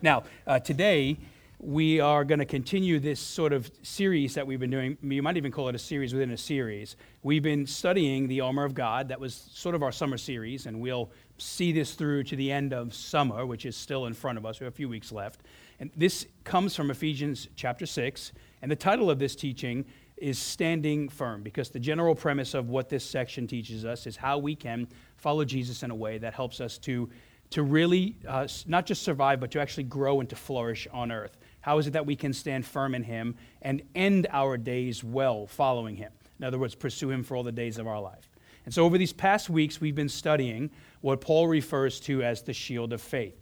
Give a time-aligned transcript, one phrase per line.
[0.00, 1.18] Now, uh, today,
[1.58, 4.96] we are going to continue this sort of series that we've been doing.
[5.02, 6.94] You might even call it a series within a series.
[7.24, 9.08] We've been studying the armor of God.
[9.08, 12.72] That was sort of our summer series, and we'll see this through to the end
[12.72, 14.60] of summer, which is still in front of us.
[14.60, 15.40] We have a few weeks left.
[15.80, 18.32] And this comes from Ephesians chapter 6.
[18.62, 19.84] And the title of this teaching
[20.16, 24.38] is Standing Firm, because the general premise of what this section teaches us is how
[24.38, 24.86] we can
[25.16, 27.08] follow Jesus in a way that helps us to
[27.50, 31.36] to really uh, not just survive, but to actually grow and to flourish on earth?
[31.60, 35.46] How is it that we can stand firm in Him and end our days well
[35.46, 36.12] following Him?
[36.38, 38.30] In other words, pursue Him for all the days of our life.
[38.64, 42.52] And so, over these past weeks, we've been studying what Paul refers to as the
[42.52, 43.34] shield of faith.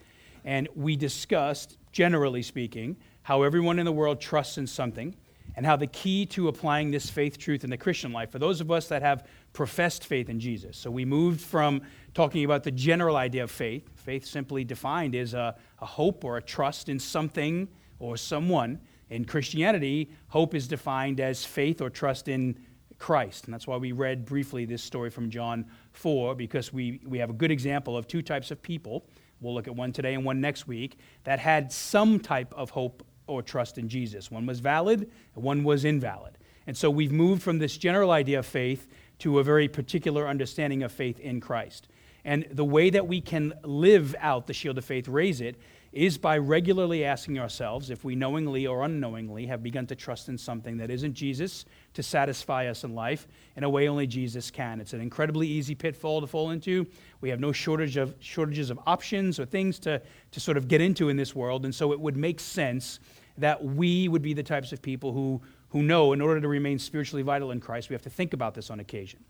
[0.45, 5.16] And we discussed, generally speaking, how everyone in the world trusts in something
[5.56, 8.60] and how the key to applying this faith truth in the Christian life, for those
[8.60, 9.26] of us that have
[9.56, 10.77] professed faith in Jesus.
[10.77, 11.80] So we moved from
[12.12, 16.37] talking about the general idea of faith, faith simply defined is a, a hope or
[16.37, 17.66] a trust in something
[17.98, 18.79] or someone.
[19.09, 22.59] In Christianity, hope is defined as faith or trust in
[22.98, 23.46] Christ.
[23.46, 27.30] And that's why we read briefly this story from John 4, because we, we have
[27.30, 29.07] a good example of two types of people.
[29.41, 33.07] We'll look at one today and one next week that had some type of hope
[33.26, 34.30] or trust in Jesus.
[34.30, 36.37] One was valid, one was invalid.
[36.66, 38.88] And so we've moved from this general idea of faith
[39.20, 41.88] to a very particular understanding of faith in Christ.
[42.24, 45.56] And the way that we can live out the shield of faith, raise it,
[45.92, 50.36] is by regularly asking ourselves if we knowingly or unknowingly have begun to trust in
[50.36, 51.64] something that isn't Jesus
[51.95, 54.80] to satisfy us in life in a way only Jesus can.
[54.80, 56.86] It's an incredibly easy pitfall to fall into.
[57.23, 60.82] We have no shortage of shortages of options or things to, to sort of get
[60.82, 61.64] into in this world.
[61.64, 63.01] And so it would make sense
[63.38, 65.41] that we would be the types of people who,
[65.77, 68.55] who know in order to remain spiritually vital in Christ, we have to think about
[68.55, 69.22] this on occasion.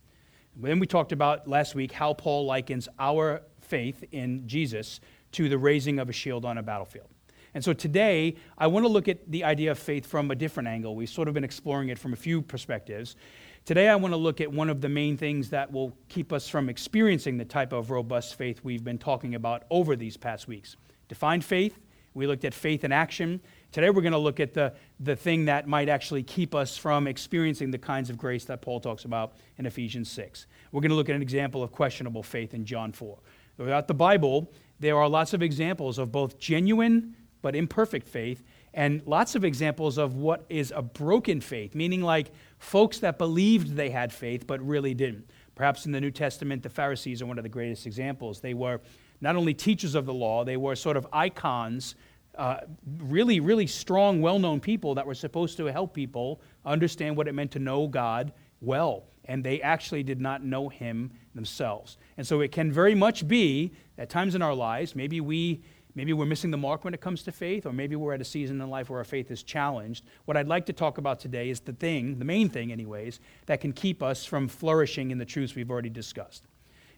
[0.55, 5.01] Then we talked about last week how Paul likens our faith in Jesus
[5.33, 7.09] to the raising of a shield on a battlefield.
[7.55, 10.69] And so today, I want to look at the idea of faith from a different
[10.69, 10.95] angle.
[10.95, 13.17] We've sort of been exploring it from a few perspectives.
[13.65, 16.49] Today, I want to look at one of the main things that will keep us
[16.49, 20.77] from experiencing the type of robust faith we've been talking about over these past weeks.
[21.09, 21.81] Defined faith,
[22.15, 23.41] we looked at faith in action,
[23.76, 27.06] Today we're going to look at the, the thing that might actually keep us from
[27.06, 30.47] experiencing the kinds of grace that Paul talks about in Ephesians 6.
[30.72, 33.19] We're going to look at an example of questionable faith in John 4.
[33.59, 34.50] Throughout the Bible,
[34.81, 38.42] there are lots of examples of both genuine but imperfect faith
[38.72, 43.76] and lots of examples of what is a broken faith, meaning like folks that believed
[43.76, 45.31] they had faith but really didn't.
[45.54, 48.41] Perhaps in the New Testament, the Pharisees are one of the greatest examples.
[48.41, 48.81] They were
[49.20, 51.94] not only teachers of the law, they were sort of icons
[52.37, 52.59] uh,
[52.99, 57.35] really, really strong, well known people that were supposed to help people understand what it
[57.35, 59.05] meant to know God well.
[59.25, 61.99] And they actually did not know Him themselves.
[62.17, 65.63] And so it can very much be at times in our lives, maybe we.
[65.95, 68.25] Maybe we're missing the mark when it comes to faith, or maybe we're at a
[68.25, 70.05] season in life where our faith is challenged.
[70.27, 73.63] What I'd like to talk about today is the thing, the main thing, anyways, that
[73.63, 76.49] can keep us from flourishing in the truths we've already discussed.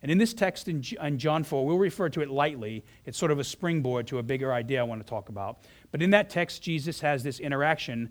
[0.03, 0.82] And in this text in,
[1.19, 2.84] John 4, we'll refer to it lightly.
[3.04, 5.59] It's sort of a springboard to a bigger idea I want to talk about.
[5.91, 8.10] But in that text, Jesus has this interaction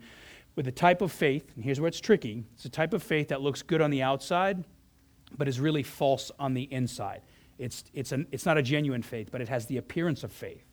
[0.55, 3.29] with a type of faith, and here's where it's tricky it's a type of faith
[3.29, 4.65] that looks good on the outside,
[5.37, 7.21] but is really false on the inside.
[7.57, 10.63] It's, it's, an, it's not a genuine faith, but it has the appearance of faith.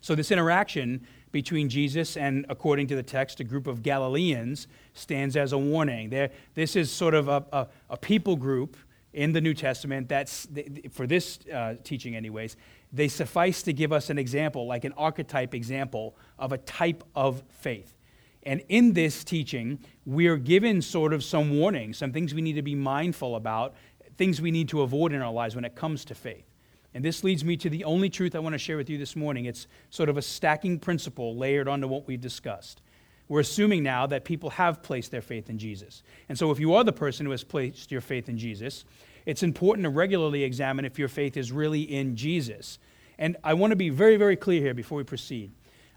[0.00, 5.36] So, this interaction between Jesus and, according to the text, a group of Galileans stands
[5.36, 6.10] as a warning.
[6.10, 8.76] There, this is sort of a, a, a people group
[9.18, 10.46] in the New Testament that's
[10.92, 12.56] for this uh, teaching anyways
[12.92, 17.42] they suffice to give us an example like an archetype example of a type of
[17.50, 17.96] faith.
[18.44, 22.62] And in this teaching we're given sort of some warnings some things we need to
[22.62, 23.74] be mindful about
[24.16, 26.46] things we need to avoid in our lives when it comes to faith.
[26.94, 29.16] And this leads me to the only truth i want to share with you this
[29.16, 29.46] morning.
[29.46, 32.82] It's sort of a stacking principle layered onto what we've discussed.
[33.28, 36.02] We're assuming now that people have placed their faith in Jesus.
[36.28, 38.84] And so, if you are the person who has placed your faith in Jesus,
[39.28, 42.78] it's important to regularly examine if your faith is really in Jesus.
[43.18, 45.52] And I want to be very, very clear here before we proceed.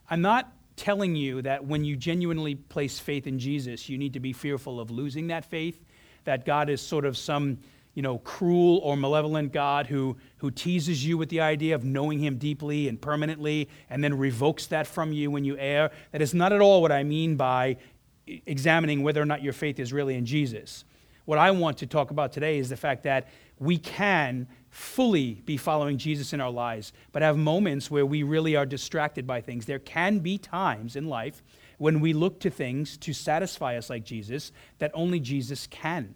[0.10, 4.20] I'm not telling you that when you genuinely place faith in Jesus, you need to
[4.20, 5.82] be fearful of losing that faith,
[6.26, 7.60] that God is sort of some
[7.94, 12.20] you know, cruel or malevolent God who, who teases you with the idea of knowing
[12.20, 15.92] him deeply and permanently and then revokes that from you when you err.
[16.12, 17.78] That is not at all what I mean by
[18.28, 20.84] examining whether or not your faith is really in Jesus.
[21.26, 23.28] What I want to talk about today is the fact that
[23.60, 28.56] we can fully be following Jesus in our lives, but have moments where we really
[28.56, 29.66] are distracted by things.
[29.66, 31.44] There can be times in life
[31.78, 36.16] when we look to things to satisfy us like Jesus that only Jesus can.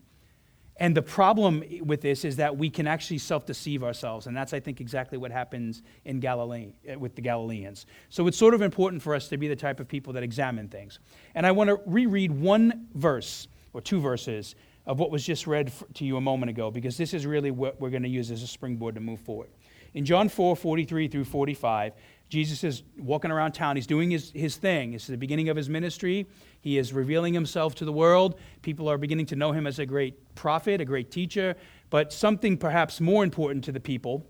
[0.78, 4.28] And the problem with this is that we can actually self deceive ourselves.
[4.28, 7.86] And that's, I think, exactly what happens in Galilee uh, with the Galileans.
[8.10, 10.68] So it's sort of important for us to be the type of people that examine
[10.68, 11.00] things.
[11.34, 14.56] And I want to reread one verse or two verses
[14.86, 17.80] of what was just read to you a moment ago, because this is really what
[17.80, 19.50] we're going to use as a springboard to move forward.
[19.94, 21.94] In John 4 43 through 45,
[22.28, 23.76] Jesus is walking around town.
[23.76, 24.94] He's doing his, his thing.
[24.94, 26.28] It's the beginning of his ministry.
[26.60, 28.40] He is revealing himself to the world.
[28.62, 31.56] People are beginning to know him as a great prophet, a great teacher.
[31.90, 34.26] But something perhaps more important to the people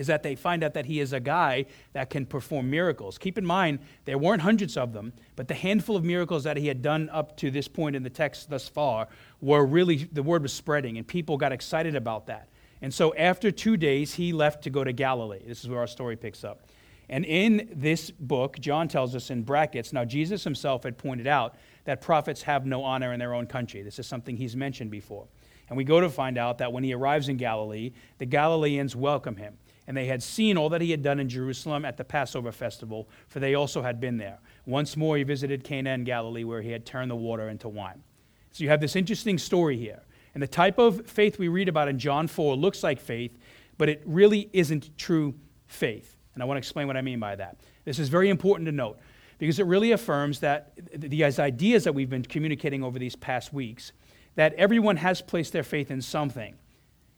[0.00, 3.18] is that they find out that he is a guy that can perform miracles.
[3.18, 6.68] Keep in mind, there weren't hundreds of them, but the handful of miracles that he
[6.68, 9.08] had done up to this point in the text thus far
[9.42, 12.48] were really, the word was spreading, and people got excited about that.
[12.80, 15.42] And so after two days, he left to go to Galilee.
[15.46, 16.62] This is where our story picks up.
[17.10, 21.56] And in this book, John tells us in brackets now, Jesus himself had pointed out
[21.84, 23.82] that prophets have no honor in their own country.
[23.82, 25.26] This is something he's mentioned before.
[25.68, 29.36] And we go to find out that when he arrives in Galilee, the Galileans welcome
[29.36, 29.58] him.
[29.90, 33.08] And they had seen all that he had done in Jerusalem at the Passover festival,
[33.26, 34.38] for they also had been there.
[34.64, 38.04] Once more, he visited Cana in Galilee, where he had turned the water into wine.
[38.52, 40.02] So you have this interesting story here.
[40.32, 43.36] And the type of faith we read about in John 4 looks like faith,
[43.78, 45.34] but it really isn't true
[45.66, 46.16] faith.
[46.34, 47.56] And I want to explain what I mean by that.
[47.84, 49.00] This is very important to note
[49.38, 53.90] because it really affirms that these ideas that we've been communicating over these past weeks,
[54.36, 56.54] that everyone has placed their faith in something.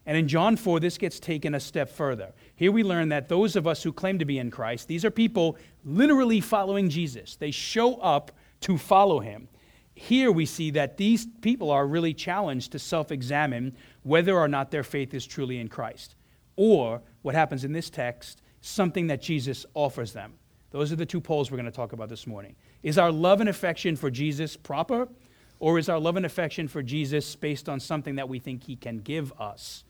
[0.04, 2.32] And in John 4, this gets taken a step further.
[2.56, 5.10] Here we learn that those of us who claim to be in Christ, these are
[5.10, 7.36] people literally following Jesus.
[7.36, 8.32] They show up
[8.62, 9.48] to follow him.
[9.94, 14.70] Here we see that these people are really challenged to self examine whether or not
[14.70, 16.16] their faith is truly in Christ.
[16.56, 20.34] Or, what happens in this text, something that Jesus offers them.
[20.70, 22.56] Those are the two poles we're going to talk about this morning.
[22.82, 25.08] Is our love and affection for Jesus proper,
[25.60, 28.76] or is our love and affection for Jesus based on something that we think he
[28.76, 29.84] can give us?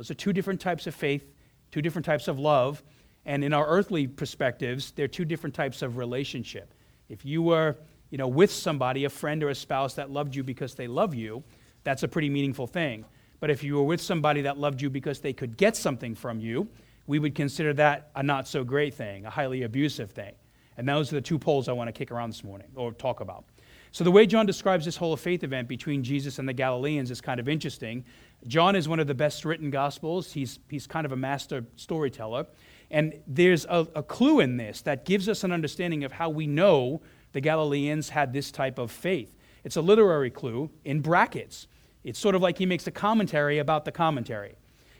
[0.00, 1.30] Those are two different types of faith,
[1.70, 2.82] two different types of love,
[3.26, 6.72] and in our earthly perspectives, they're two different types of relationship.
[7.10, 7.76] If you were,
[8.08, 11.14] you know, with somebody, a friend or a spouse that loved you because they love
[11.14, 11.44] you,
[11.84, 13.04] that's a pretty meaningful thing.
[13.40, 16.40] But if you were with somebody that loved you because they could get something from
[16.40, 16.66] you,
[17.06, 20.32] we would consider that a not so great thing, a highly abusive thing.
[20.78, 23.20] And those are the two poles I want to kick around this morning or talk
[23.20, 23.44] about.
[23.92, 27.20] So, the way John describes this whole faith event between Jesus and the Galileans is
[27.20, 28.04] kind of interesting.
[28.46, 32.46] John is one of the best written gospels, he's, he's kind of a master storyteller.
[32.90, 36.46] And there's a, a clue in this that gives us an understanding of how we
[36.46, 37.02] know
[37.32, 39.36] the Galileans had this type of faith.
[39.64, 41.66] It's a literary clue in brackets.
[42.02, 44.54] It's sort of like he makes a commentary about the commentary.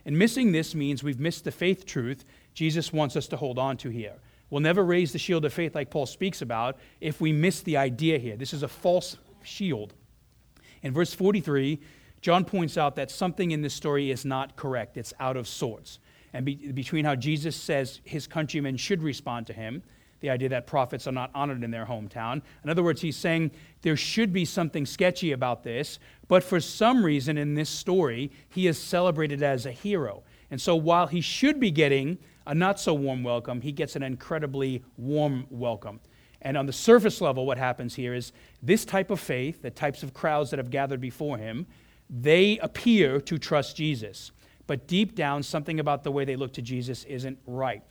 [0.04, 3.76] And missing this means we've missed the faith truth Jesus wants us to hold on
[3.78, 4.14] to here.
[4.50, 7.76] We'll never raise the shield of faith like Paul speaks about if we miss the
[7.76, 8.36] idea here.
[8.36, 9.94] This is a false shield.
[10.82, 11.80] In verse 43,
[12.20, 16.00] John points out that something in this story is not correct, it's out of sorts.
[16.32, 19.82] And be, between how Jesus says his countrymen should respond to him
[20.20, 22.42] the idea that prophets are not honored in their hometown.
[22.62, 23.50] In other words, he's saying
[23.82, 25.98] there should be something sketchy about this,
[26.28, 30.22] but for some reason in this story, he is celebrated as a hero.
[30.50, 34.02] And so while he should be getting a not so warm welcome, he gets an
[34.02, 36.00] incredibly warm welcome.
[36.42, 38.32] And on the surface level, what happens here is
[38.62, 41.66] this type of faith, the types of crowds that have gathered before him,
[42.08, 44.32] they appear to trust Jesus.
[44.66, 47.82] But deep down, something about the way they look to Jesus isn't right.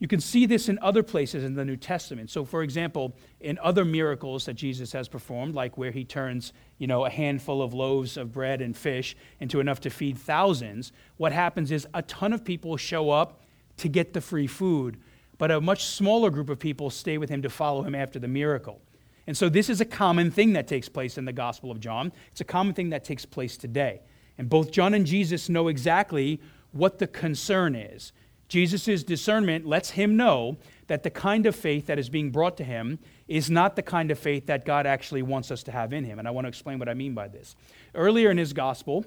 [0.00, 2.28] You can see this in other places in the New Testament.
[2.28, 6.86] So, for example, in other miracles that Jesus has performed, like where he turns, you
[6.86, 11.32] know, a handful of loaves of bread and fish into enough to feed thousands, what
[11.32, 13.40] happens is a ton of people show up
[13.78, 14.98] to get the free food,
[15.38, 18.28] but a much smaller group of people stay with him to follow him after the
[18.28, 18.80] miracle.
[19.26, 22.12] And so, this is a common thing that takes place in the Gospel of John.
[22.30, 24.02] It's a common thing that takes place today.
[24.36, 26.40] And both John and Jesus know exactly
[26.72, 28.12] what the concern is.
[28.48, 32.64] Jesus' discernment lets him know that the kind of faith that is being brought to
[32.64, 36.04] him is not the kind of faith that God actually wants us to have in
[36.04, 36.18] him.
[36.18, 37.56] And I want to explain what I mean by this.
[37.94, 39.06] Earlier in his gospel,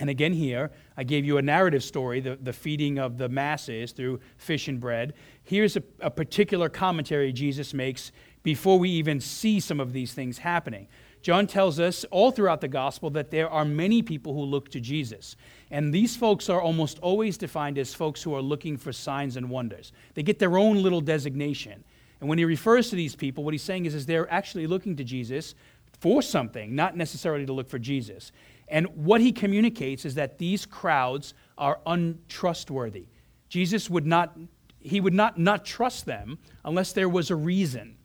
[0.00, 3.92] and again here, I gave you a narrative story, the, the feeding of the masses
[3.92, 5.12] through fish and bread.
[5.44, 8.10] Here's a, a particular commentary Jesus makes
[8.42, 10.88] before we even see some of these things happening.
[11.20, 14.80] John tells us all throughout the gospel that there are many people who look to
[14.80, 15.36] Jesus.
[15.70, 19.50] And these folks are almost always defined as folks who are looking for signs and
[19.50, 19.92] wonders.
[20.14, 21.84] They get their own little designation.
[22.20, 24.96] And when he refers to these people, what he's saying is, is they're actually looking
[24.96, 25.54] to Jesus
[26.00, 28.32] for something, not necessarily to look for Jesus.
[28.70, 33.06] And what he communicates is that these crowds are untrustworthy.
[33.48, 34.38] Jesus would not,
[34.78, 37.96] he would not not trust them unless there was a reason.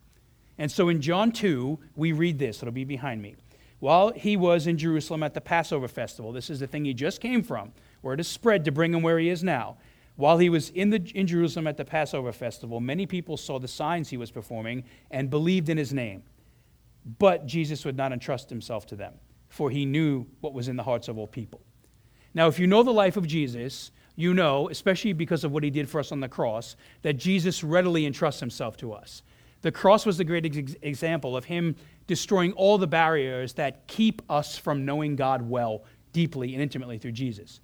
[0.58, 3.36] And so in John 2, we read this, it'll be behind me.
[3.80, 7.22] while he was in Jerusalem at the Passover festival, this is the thing he just
[7.22, 9.78] came from, where it is spread to bring him where he is now.
[10.16, 13.68] While he was in, the, in Jerusalem at the Passover festival, many people saw the
[13.68, 16.24] signs he was performing and believed in his name.
[17.20, 19.14] But Jesus would not entrust himself to them,
[19.56, 21.62] for he knew what was in the hearts of all people.
[22.34, 25.70] Now, if you know the life of Jesus, you know, especially because of what he
[25.70, 29.24] did for us on the cross, that Jesus readily entrusts himself to us.
[29.62, 34.22] The cross was the great ex- example of him destroying all the barriers that keep
[34.30, 37.62] us from knowing God well, deeply, and intimately through Jesus.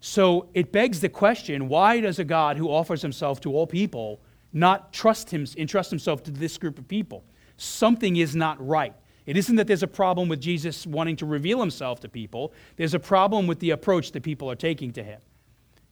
[0.00, 4.20] So it begs the question why does a God who offers himself to all people
[4.52, 7.22] not trust him, entrust himself to this group of people?
[7.58, 8.94] Something is not right.
[9.28, 12.94] It isn't that there's a problem with Jesus wanting to reveal himself to people, there's
[12.94, 15.20] a problem with the approach that people are taking to him.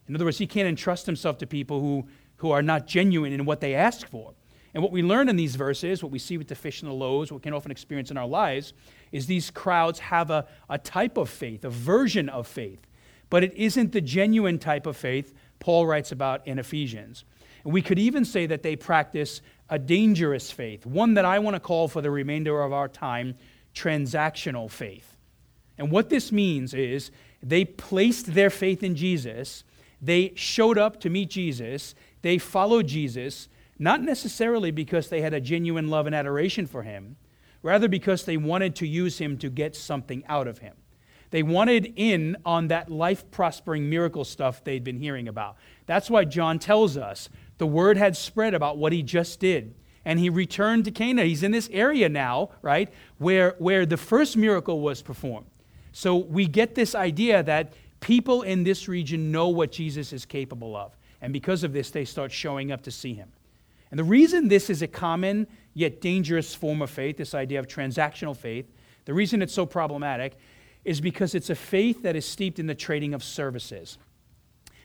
[0.08, 3.44] In other words, he can't entrust himself to people who, who are not genuine in
[3.44, 4.32] what they ask for.
[4.72, 6.94] And what we learn in these verses, what we see with the fish and the
[6.94, 8.72] loaves, what we can often experience in our lives,
[9.12, 12.86] is these crowds have a, a type of faith, a version of faith.
[13.28, 17.24] But it isn't the genuine type of faith Paul writes about in Ephesians.
[17.64, 21.54] And we could even say that they practice a dangerous faith, one that I want
[21.54, 23.36] to call for the remainder of our time
[23.74, 25.16] transactional faith.
[25.76, 27.10] And what this means is
[27.42, 29.64] they placed their faith in Jesus
[30.00, 31.94] they showed up to meet Jesus.
[32.22, 37.16] They followed Jesus, not necessarily because they had a genuine love and adoration for him,
[37.62, 40.74] rather because they wanted to use him to get something out of him.
[41.30, 45.56] They wanted in on that life prospering miracle stuff they'd been hearing about.
[45.86, 47.28] That's why John tells us
[47.58, 49.74] the word had spread about what he just did.
[50.04, 51.24] And he returned to Cana.
[51.24, 55.46] He's in this area now, right, where, where the first miracle was performed.
[55.92, 60.76] So we get this idea that People in this region know what Jesus is capable
[60.76, 60.96] of.
[61.20, 63.32] And because of this, they start showing up to see him.
[63.90, 67.66] And the reason this is a common yet dangerous form of faith, this idea of
[67.66, 68.70] transactional faith,
[69.06, 70.36] the reason it's so problematic
[70.84, 73.98] is because it's a faith that is steeped in the trading of services.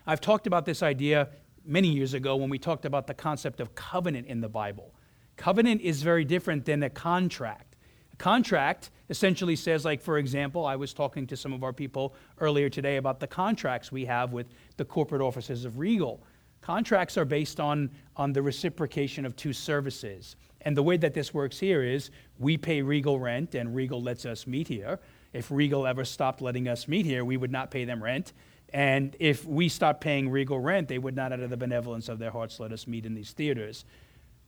[0.07, 1.29] I've talked about this idea
[1.65, 4.93] many years ago when we talked about the concept of covenant in the Bible.
[5.37, 7.75] Covenant is very different than a contract
[8.13, 12.13] A contract essentially says, like, for example, I was talking to some of our people
[12.39, 16.23] earlier today about the contracts we have with the corporate offices of Regal.
[16.61, 20.35] Contracts are based on, on the reciprocation of two services.
[20.61, 24.25] And the way that this works here is we pay Regal rent and Regal lets
[24.25, 24.99] us meet here.
[25.33, 28.33] If Regal ever stopped letting us meet here, we would not pay them rent.
[28.73, 32.19] And if we stopped paying Regal rent, they would not, out of the benevolence of
[32.19, 33.85] their hearts, let us meet in these theaters.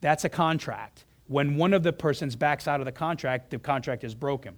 [0.01, 4.03] That's a contract when one of the persons backs out of the contract, the contract
[4.03, 4.57] is broken.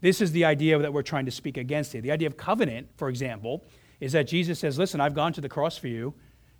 [0.00, 2.00] This is the idea that we're trying to speak against here.
[2.00, 3.64] The idea of covenant, for example,
[4.00, 6.14] is that Jesus says, Listen, I've gone to the cross for you,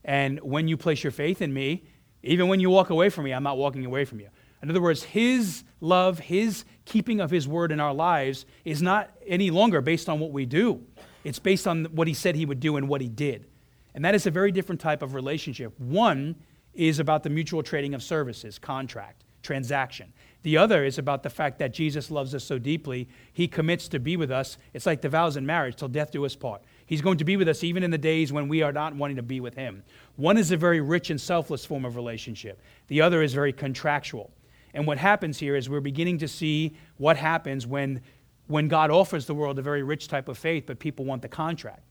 [0.05, 1.85] and when you place your faith in me,
[2.23, 4.29] even when you walk away from me, I'm not walking away from you.
[4.63, 9.11] In other words, his love, his keeping of his word in our lives is not
[9.27, 10.83] any longer based on what we do.
[11.25, 13.47] It's based on what he said he would do and what he did.
[13.95, 15.78] And that is a very different type of relationship.
[15.78, 16.37] One
[16.75, 20.12] is about the mutual trading of services, contract transaction.
[20.43, 24.00] The other is about the fact that Jesus loves us so deeply, he commits to
[24.00, 24.59] be with us.
[24.73, 26.62] It's like the vows in marriage till death do us part.
[26.87, 29.16] He's going to be with us even in the days when we are not wanting
[29.16, 29.85] to be with him.
[30.16, 34.33] One is a very rich and selfless form of relationship, the other is very contractual.
[34.73, 38.02] And what happens here is we're beginning to see what happens when,
[38.47, 41.29] when God offers the world a very rich type of faith, but people want the
[41.29, 41.83] contract.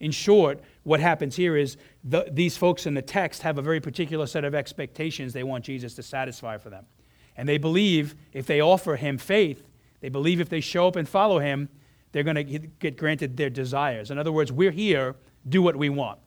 [0.00, 3.80] In short, what happens here is the, these folks in the text have a very
[3.80, 6.84] particular set of expectations they want Jesus to satisfy for them.
[7.36, 9.64] And they believe if they offer him faith,
[10.00, 11.68] they believe if they show up and follow him,
[12.10, 14.10] they're going to get granted their desires.
[14.10, 15.14] In other words, we're here,
[15.48, 16.18] do what we want.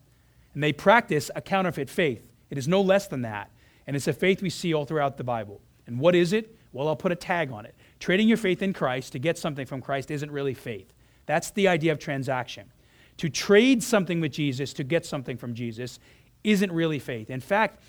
[0.53, 2.25] And they practice a counterfeit faith.
[2.49, 3.51] It is no less than that.
[3.85, 5.61] And it's a faith we see all throughout the Bible.
[5.85, 6.57] And what is it?
[6.71, 7.75] Well, I'll put a tag on it.
[8.05, 10.93] Trading your faith in Christ to get something from Christ isn't really faith.
[11.25, 12.71] That's the idea of transaction.
[13.17, 15.97] To trade something with Jesus to get something from Jesus
[16.43, 17.31] isn't really faith.
[17.31, 17.81] In fact,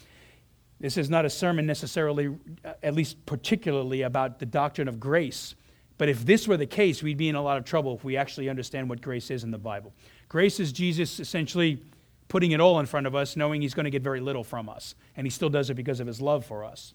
[0.81, 5.55] this is not a sermon necessarily, uh, at least particularly, about the doctrine of grace.
[5.99, 8.17] But if this were the case, we'd be in a lot of trouble if we
[8.17, 9.93] actually understand what grace is in the Bible.
[10.31, 11.83] Grace is Jesus essentially
[12.29, 14.71] putting it all in front of us, knowing he's going to get very little from
[14.71, 14.95] us.
[15.15, 16.95] And he still does it because of his love for us.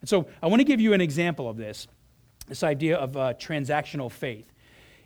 [0.00, 1.86] And so I want to give you an example of this
[2.48, 4.52] this idea of uh, transactional faith.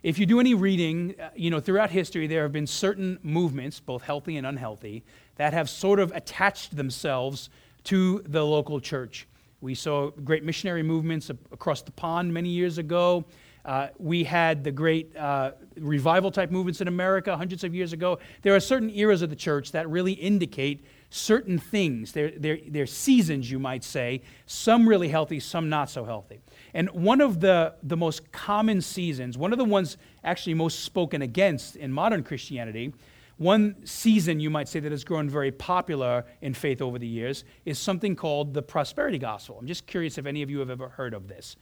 [0.03, 3.79] If you do any reading, uh, you know, throughout history, there have been certain movements,
[3.79, 5.03] both healthy and unhealthy,
[5.35, 7.49] that have sort of attached themselves
[7.85, 9.27] to the local church.
[9.59, 13.25] We saw great missionary movements across the pond many years ago.
[13.65, 18.19] Uh, we had the great uh, revival type movements in America hundreds of years ago.
[18.41, 22.13] There are certain eras of the church that really indicate certain things.
[22.13, 26.39] They're, they're, they're seasons, you might say, some really healthy, some not so healthy.
[26.77, 31.23] And one of the, the most common seasons, one of the ones actually most spoken
[31.23, 32.93] against in modern Christianity,
[33.37, 37.45] one season you might say that has grown very popular in faith over the years
[37.65, 39.57] is something called the prosperity gospel.
[39.59, 41.55] I'm just curious if any of you have ever heard of this.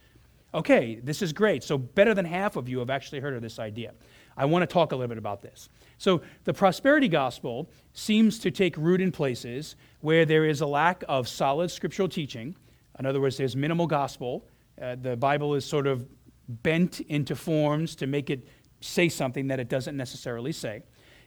[0.52, 1.64] Okay, this is great.
[1.64, 3.94] So, better than half of you have actually heard of this idea.
[4.36, 5.70] I want to talk a little bit about this.
[5.96, 11.04] So, the prosperity gospel seems to take root in places where there is a lack
[11.08, 12.54] of solid scriptural teaching.
[12.98, 14.44] In other words, there's minimal gospel.
[14.80, 16.06] Uh, the Bible is sort of
[16.48, 18.46] bent into forms to make it
[18.80, 20.82] say something that it doesn't necessarily say.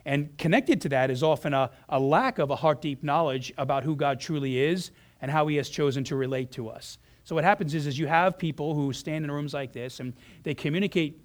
[0.06, 3.84] And connected to that is often a, a lack of a heart deep knowledge about
[3.84, 4.92] who God truly is
[5.22, 6.98] and how He has chosen to relate to us.
[7.24, 10.14] So what happens is, is you have people who stand in rooms like this and
[10.44, 11.22] they communicate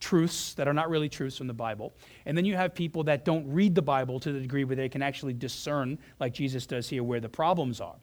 [0.00, 1.94] truths that are not really truths from the Bible.
[2.26, 4.88] And then you have people that don't read the Bible to the degree where they
[4.88, 7.96] can actually discern, like Jesus does here, where the problems are.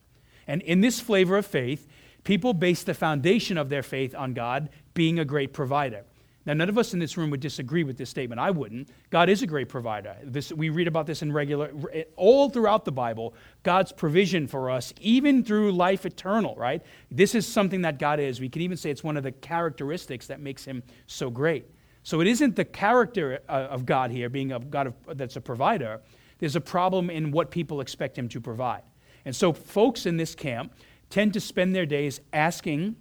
[0.48, 1.88] And in this flavor of faith,
[2.26, 6.04] people base the foundation of their faith on God being a great provider.
[6.46, 8.40] Now, none of us in this room would disagree with this statement.
[8.40, 8.90] I wouldn't.
[9.10, 10.16] God is a great provider.
[10.24, 11.72] This, we read about this in regular,
[12.16, 16.84] all throughout the Bible, God's provision for us, even through life eternal, right?
[17.10, 18.40] This is something that God is.
[18.40, 21.66] We can even say it's one of the characteristics that makes him so great.
[22.04, 25.42] So it isn't the character uh, of God here, being a God of, that's a
[25.42, 26.02] provider.
[26.38, 28.84] There's a problem in what people expect him to provide.
[29.26, 30.74] And so folks in this camp
[31.10, 32.96] tend to spend their days asking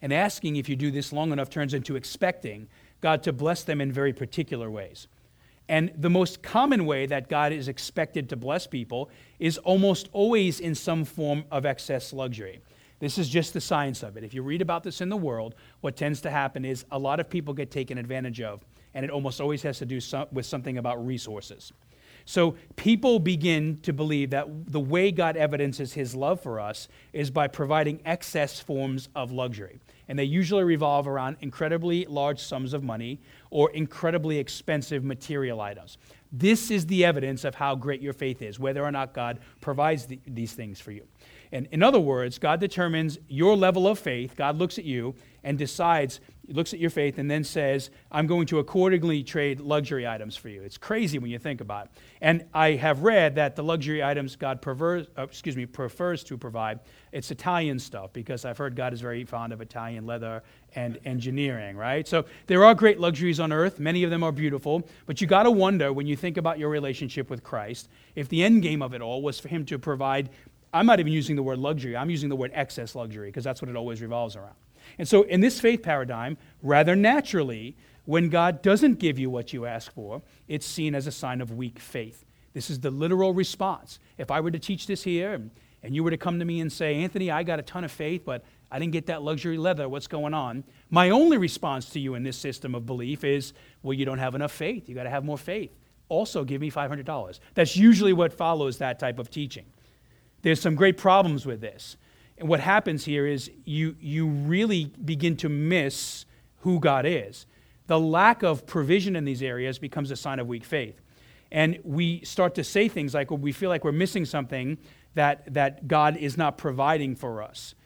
[0.00, 2.68] and asking, if you do this long enough, turns into expecting
[3.00, 5.06] God to bless them in very particular ways.
[5.68, 10.58] And the most common way that God is expected to bless people is almost always
[10.58, 12.60] in some form of excess luxury.
[12.98, 14.24] This is just the science of it.
[14.24, 17.20] If you read about this in the world, what tends to happen is a lot
[17.20, 18.64] of people get taken advantage of,
[18.94, 20.00] and it almost always has to do
[20.30, 21.72] with something about resources.
[22.24, 27.30] So people begin to believe that the way God evidences his love for us is
[27.30, 29.78] by providing excess forms of luxury.
[30.08, 35.98] And they usually revolve around incredibly large sums of money or incredibly expensive material items.
[36.32, 40.06] This is the evidence of how great your faith is, whether or not God provides
[40.06, 41.06] the, these things for you.
[41.52, 44.34] And in other words, God determines your level of faith.
[44.36, 45.14] God looks at you
[45.44, 50.06] and decides, looks at your faith, and then says, I'm going to accordingly trade luxury
[50.06, 50.62] items for you.
[50.62, 51.92] It's crazy when you think about it.
[52.20, 56.36] And I have read that the luxury items God prefers, uh, excuse me, prefers to
[56.36, 56.80] provide,
[57.12, 60.42] it's Italian stuff, because I've heard God is very fond of Italian leather
[60.74, 62.06] and engineering, right?
[62.08, 63.78] So there are great luxuries on earth.
[63.78, 64.86] Many of them are beautiful.
[65.06, 68.42] But you got to wonder when you think about your relationship with Christ if the
[68.42, 70.28] end game of it all was for Him to provide
[70.74, 73.60] I'm not even using the word luxury, I'm using the word excess luxury because that's
[73.60, 74.54] what it always revolves around.
[74.98, 79.66] And so, in this faith paradigm, rather naturally, when God doesn't give you what you
[79.66, 82.24] ask for, it's seen as a sign of weak faith.
[82.52, 83.98] This is the literal response.
[84.18, 85.50] If I were to teach this here and,
[85.82, 87.92] and you were to come to me and say, Anthony, I got a ton of
[87.92, 90.64] faith, but I didn't get that luxury leather, what's going on?
[90.90, 93.52] My only response to you in this system of belief is,
[93.82, 94.88] well, you don't have enough faith.
[94.88, 95.70] You got to have more faith.
[96.08, 97.40] Also, give me $500.
[97.54, 99.64] That's usually what follows that type of teaching.
[100.42, 101.96] There's some great problems with this.
[102.42, 106.24] And what happens here is you, you really begin to miss
[106.62, 107.46] who God is.
[107.86, 111.00] The lack of provision in these areas becomes a sign of weak faith.
[111.52, 114.78] And we start to say things like, well, we feel like we're missing something
[115.14, 117.76] that, that God is not providing for us.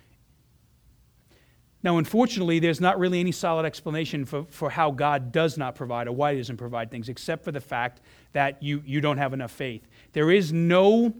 [1.83, 6.09] Now, unfortunately, there's not really any solid explanation for, for how God does not provide
[6.09, 8.01] or why He doesn't provide things, except for the fact
[8.33, 9.87] that you, you don't have enough faith.
[10.15, 11.13] There is no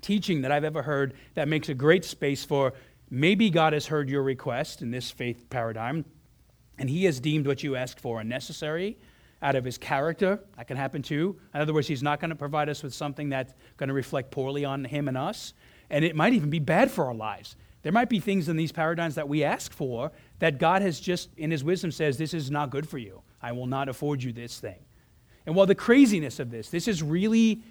[0.00, 2.74] teaching that I've ever heard that makes a great space for
[3.10, 6.04] maybe God has heard your request in this faith paradigm,
[6.78, 8.98] and He has deemed what you asked for unnecessary
[9.42, 10.40] out of His character.
[10.56, 11.38] That can happen too.
[11.54, 14.30] In other words, He's not going to provide us with something that's going to reflect
[14.30, 15.54] poorly on Him and us,
[15.90, 17.56] and it might even be bad for our lives.
[17.82, 21.28] There might be things in these paradigms that we ask for that God has just,
[21.36, 23.22] in His wisdom, says, This is not good for you.
[23.42, 24.78] I will not afford you this thing.
[25.46, 27.62] And while the craziness of this, this is really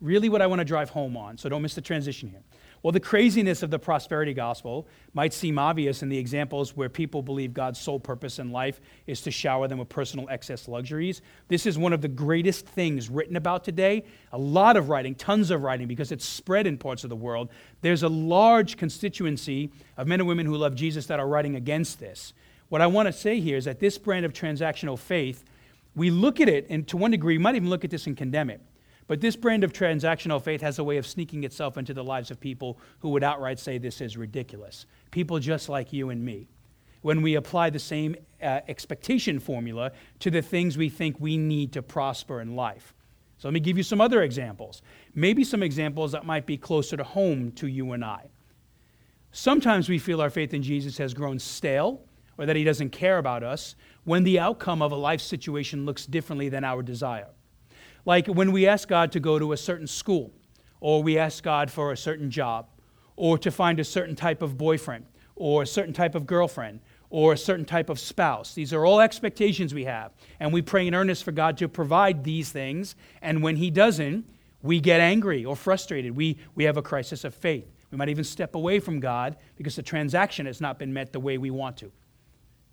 [0.00, 2.42] really what I want to drive home on, so don't miss the transition here.
[2.82, 7.20] Well, the craziness of the prosperity gospel might seem obvious in the examples where people
[7.20, 11.20] believe God's sole purpose in life is to shower them with personal excess luxuries.
[11.48, 14.04] This is one of the greatest things written about today.
[14.32, 17.50] A lot of writing, tons of writing, because it's spread in parts of the world.
[17.82, 22.00] There's a large constituency of men and women who love Jesus that are writing against
[22.00, 22.32] this.
[22.70, 25.44] What I want to say here is that this brand of transactional faith,
[25.94, 28.16] we look at it, and to one degree, we might even look at this and
[28.16, 28.62] condemn it.
[29.10, 32.30] But this brand of transactional faith has a way of sneaking itself into the lives
[32.30, 34.86] of people who would outright say this is ridiculous.
[35.10, 36.46] People just like you and me.
[37.02, 41.72] When we apply the same uh, expectation formula to the things we think we need
[41.72, 42.94] to prosper in life.
[43.38, 44.80] So let me give you some other examples.
[45.12, 48.30] Maybe some examples that might be closer to home to you and I.
[49.32, 52.00] Sometimes we feel our faith in Jesus has grown stale
[52.38, 56.06] or that he doesn't care about us when the outcome of a life situation looks
[56.06, 57.26] differently than our desire.
[58.04, 60.32] Like when we ask God to go to a certain school,
[60.80, 62.66] or we ask God for a certain job,
[63.16, 67.32] or to find a certain type of boyfriend, or a certain type of girlfriend, or
[67.32, 68.54] a certain type of spouse.
[68.54, 70.12] These are all expectations we have.
[70.38, 72.94] And we pray in earnest for God to provide these things.
[73.20, 74.24] And when He doesn't,
[74.62, 76.16] we get angry or frustrated.
[76.16, 77.66] We, we have a crisis of faith.
[77.90, 81.20] We might even step away from God because the transaction has not been met the
[81.20, 81.90] way we want to,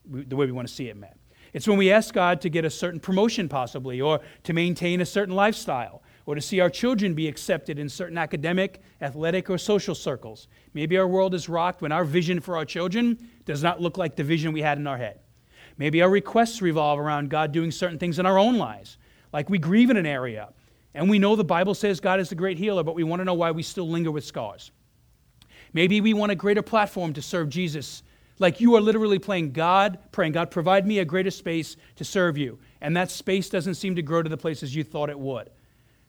[0.06, 1.18] the way we want to see it met.
[1.58, 5.06] It's when we ask God to get a certain promotion, possibly, or to maintain a
[5.08, 9.96] certain lifestyle, or to see our children be accepted in certain academic, athletic, or social
[9.96, 10.50] circles.
[10.76, 14.16] Maybe our world is rocked when our vision for our children does not look like
[14.16, 15.20] the vision we had in our head.
[15.80, 19.00] Maybe our requests revolve around God doing certain things in our own lives,
[19.34, 20.50] like we grieve in an area,
[20.94, 23.26] and we know the Bible says God is the great healer, but we want to
[23.26, 24.70] know why we still linger with scars.
[25.74, 28.04] Maybe we want a greater platform to serve Jesus.
[28.40, 32.38] Like you are literally playing God, praying, God, provide me a greater space to serve
[32.38, 32.60] you.
[32.82, 35.50] And that space doesn't seem to grow to the places you thought it would.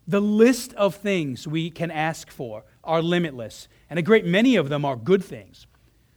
[0.07, 4.69] The list of things we can ask for are limitless, and a great many of
[4.69, 5.67] them are good things.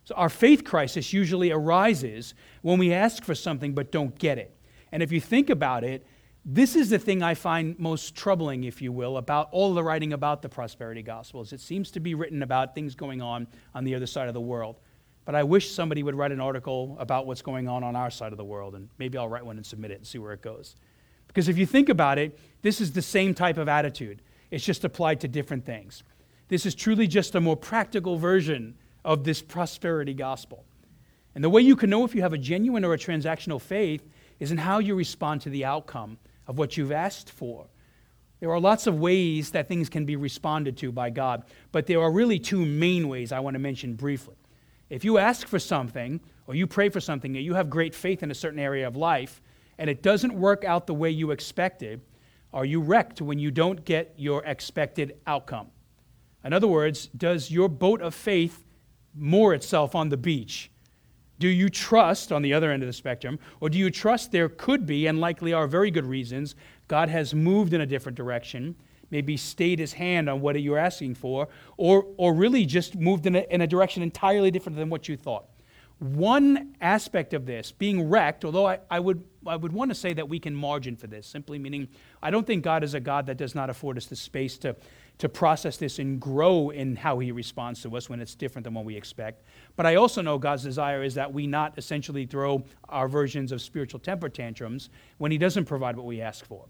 [0.04, 4.56] So our faith crisis usually arises when we ask for something but don't get it.
[4.90, 6.06] And if you think about it,
[6.44, 10.12] this is the thing I find most troubling, if you will, about all the writing
[10.12, 11.52] about the prosperity gospels.
[11.52, 14.40] It seems to be written about things going on on the other side of the
[14.40, 14.80] world.
[15.24, 18.32] But I wish somebody would write an article about what's going on on our side
[18.32, 20.42] of the world, and maybe I'll write one and submit it and see where it
[20.42, 20.74] goes.
[21.28, 24.20] Because if you think about it, this is the same type of attitude.
[24.50, 26.02] It's just applied to different things.
[26.48, 30.64] This is truly just a more practical version of this prosperity gospel.
[31.34, 34.06] And the way you can know if you have a genuine or a transactional faith
[34.38, 37.66] is in how you respond to the outcome of what you've asked for.
[38.40, 42.00] There are lots of ways that things can be responded to by God, but there
[42.00, 44.34] are really two main ways I want to mention briefly.
[44.92, 48.22] If you ask for something or you pray for something and you have great faith
[48.22, 49.40] in a certain area of life,
[49.78, 52.02] and it doesn't work out the way you expected,
[52.52, 55.68] are you wrecked when you don't get your expected outcome?
[56.44, 58.66] In other words, does your boat of faith
[59.14, 60.70] moor itself on the beach?
[61.38, 64.50] Do you trust, on the other end of the spectrum, or do you trust there
[64.50, 66.54] could be, and likely are very good reasons,
[66.88, 68.76] God has moved in a different direction,
[69.12, 71.46] maybe stayed his hand on what you're asking for,
[71.76, 75.16] or, or really just moved in a, in a direction entirely different than what you
[75.16, 75.44] thought?
[75.98, 80.12] One aspect of this, being wrecked, although I, I, would, I would want to say
[80.14, 81.86] that we can margin for this, simply meaning
[82.20, 84.74] I don't think God is a God that does not afford us the space to,
[85.18, 88.74] to process this and grow in how He responds to us when it's different than
[88.74, 89.44] what we expect.
[89.76, 93.62] But I also know God's desire is that we not essentially throw our versions of
[93.62, 96.64] spiritual temper tantrums when He doesn't provide what we ask for.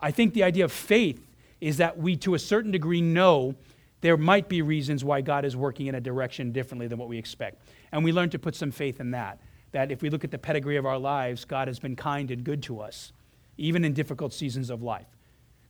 [0.00, 1.26] I think the idea of faith
[1.60, 3.54] is that we, to a certain degree, know
[4.00, 7.18] there might be reasons why God is working in a direction differently than what we
[7.18, 7.62] expect.
[7.90, 9.40] And we learn to put some faith in that.
[9.72, 12.44] That if we look at the pedigree of our lives, God has been kind and
[12.44, 13.12] good to us,
[13.56, 15.08] even in difficult seasons of life.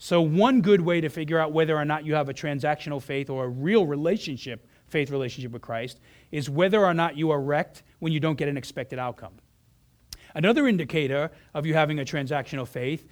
[0.00, 3.28] So, one good way to figure out whether or not you have a transactional faith
[3.28, 5.98] or a real relationship, faith relationship with Christ,
[6.30, 9.34] is whether or not you are wrecked when you don't get an expected outcome.
[10.34, 13.08] Another indicator of you having a transactional faith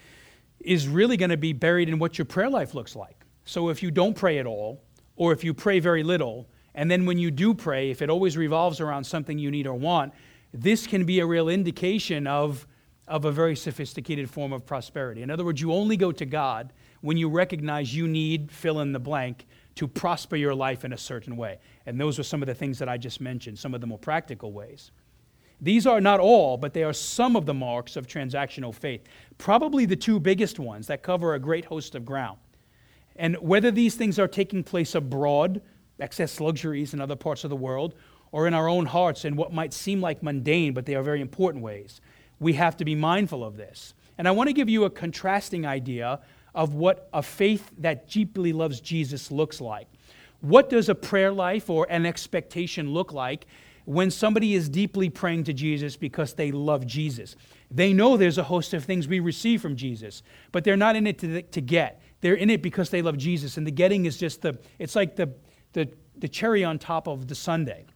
[0.61, 3.25] is really going to be buried in what your prayer life looks like.
[3.45, 4.83] So, if you don't pray at all,
[5.17, 8.37] or if you pray very little, and then when you do pray, if it always
[8.37, 10.13] revolves around something you need or want,
[10.53, 12.67] this can be a real indication of,
[13.09, 15.23] of a very sophisticated form of prosperity.
[15.23, 18.93] In other words, you only go to God when you recognize you need fill in
[18.93, 21.59] the blank to prosper your life in a certain way.
[21.87, 23.99] And those are some of the things that I just mentioned, some of the more
[23.99, 24.91] practical ways.
[25.61, 29.03] These are not all, but they are some of the marks of transactional faith.
[29.39, 32.39] Probably the two biggest ones that cover a great host of ground.
[33.17, 35.63] And whether these things are taking place abroad,
[35.99, 37.95] excess luxuries in other parts of the world,
[38.33, 41.23] or in our own hearts in what might seem like mundane, but they are very
[41.23, 42.01] important ways,
[42.39, 43.95] we have to be mindful of this.
[44.19, 46.21] And I want to give you a contrasting idea
[46.55, 49.87] of what a faith that deeply loves Jesus looks like.
[50.41, 53.47] What does a prayer life or an expectation look like
[53.87, 57.35] when somebody is deeply praying to Jesus because they love Jesus?
[57.71, 60.23] They know there's a host of things we receive from Jesus,
[60.53, 62.03] but they're not in it to, to get.
[62.21, 63.57] They're in it because they love Jesus.
[63.57, 65.33] And the getting is just the, it's like the,
[65.73, 67.87] the, the cherry on top of the sundae.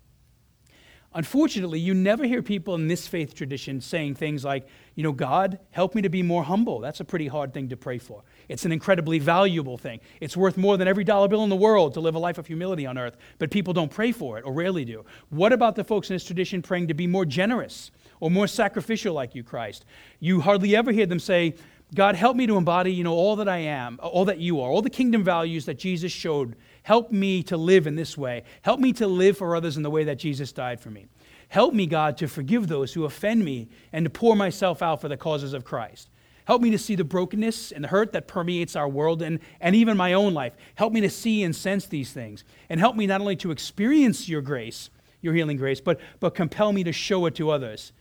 [1.12, 5.59] Unfortunately, you never hear people in this faith tradition saying things like, you know, God,
[5.73, 6.79] help me to be more humble.
[6.79, 8.23] That's a pretty hard thing to pray for.
[8.49, 9.99] It's an incredibly valuable thing.
[10.20, 12.46] It's worth more than every dollar bill in the world to live a life of
[12.46, 15.05] humility on earth, but people don't pray for it or rarely do.
[15.31, 19.12] What about the folks in this tradition praying to be more generous or more sacrificial
[19.12, 19.87] like you, Christ?
[20.20, 21.57] You hardly ever hear them say,
[21.92, 24.70] God, help me to embody, you know, all that I am, all that you are,
[24.70, 26.55] all the kingdom values that Jesus showed.
[26.83, 28.45] Help me to live in this way.
[28.62, 31.07] Help me to live for others in the way that Jesus died for me.
[31.49, 35.09] Help me, God, to forgive those who offend me and to pour myself out for
[35.09, 36.09] the causes of Christ.
[36.45, 39.77] Help me to see the brokenness and the hurt that permeates our world and, and
[39.77, 40.53] even my own life.
[40.75, 42.45] Help me to see and sense these things.
[42.69, 44.90] And help me not only to experience your grace,
[45.21, 47.93] your healing grace, but, but compel me to show it to others.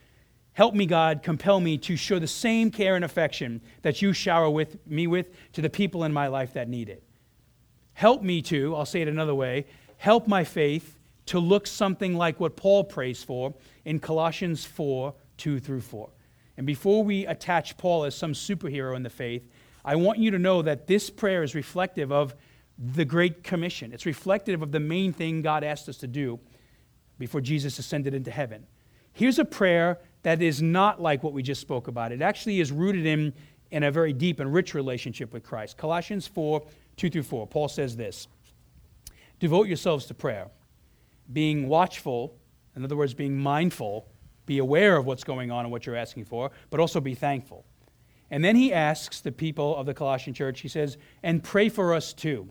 [0.53, 4.49] Help me, God, compel me to show the same care and affection that you shower
[4.49, 7.03] with me with to the people in my life that need it.
[7.99, 9.65] Help me to, I'll say it another way,
[9.97, 15.59] help my faith to look something like what Paul prays for in Colossians 4 2
[15.59, 16.09] through 4.
[16.55, 19.49] And before we attach Paul as some superhero in the faith,
[19.83, 22.35] I want you to know that this prayer is reflective of
[22.77, 23.91] the Great Commission.
[23.91, 26.39] It's reflective of the main thing God asked us to do
[27.17, 28.65] before Jesus ascended into heaven.
[29.11, 32.13] Here's a prayer that is not like what we just spoke about.
[32.13, 33.33] It actually is rooted in,
[33.71, 35.75] in a very deep and rich relationship with Christ.
[35.75, 36.63] Colossians 4
[36.99, 37.47] 2 through 4.
[37.47, 38.27] Paul says this
[39.39, 40.49] Devote yourselves to prayer
[41.31, 42.35] being watchful,
[42.75, 44.07] in other words, being mindful,
[44.45, 47.65] be aware of what's going on and what you're asking for, but also be thankful.
[48.31, 51.93] And then he asks the people of the Colossian church, he says, and pray for
[51.93, 52.49] us too,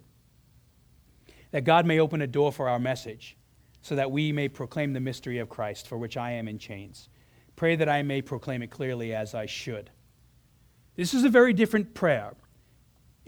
[1.50, 3.36] that God may open a door for our message,
[3.80, 7.08] so that we may proclaim the mystery of Christ, for which I am in chains.
[7.56, 9.90] Pray that I may proclaim it clearly as I should.
[10.94, 12.34] This is a very different prayer.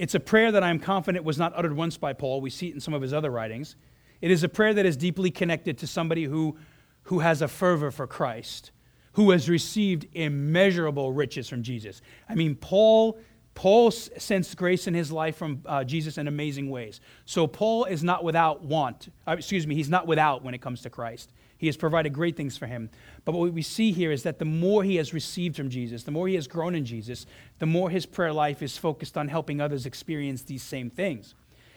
[0.01, 2.41] It's a prayer that I'm confident was not uttered once by Paul.
[2.41, 3.77] We see it in some of his other writings.
[4.23, 6.57] It is a prayer that is deeply connected to somebody who,
[7.03, 8.71] who has a fervor for Christ,
[9.13, 12.01] who has received immeasurable riches from Jesus.
[12.31, 13.19] I mean, Paul.
[13.53, 17.01] Paul sensed grace in his life from uh, Jesus in amazing ways.
[17.27, 19.13] So Paul is not without want.
[19.27, 21.31] Uh, excuse me, he's not without when it comes to Christ.
[21.61, 22.91] He has provided great things for him.
[23.25, 26.11] But what we see here is that the more he has received from Jesus, the
[26.11, 27.27] more he has grown in Jesus,
[27.59, 31.35] the more his prayer life is focused on helping others experience these same things.